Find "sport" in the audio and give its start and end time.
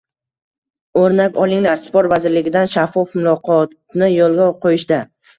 1.83-2.09